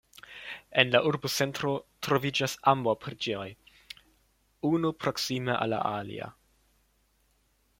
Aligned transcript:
En 0.83 0.87
la 0.93 1.01
urbocentro 1.09 1.73
troviĝas 2.07 2.55
ambaŭ 2.71 2.95
preĝejoj, 3.03 3.45
unu 4.71 4.93
proksime 5.05 5.59
al 5.67 5.73
la 5.75 5.83
alia. 5.91 6.35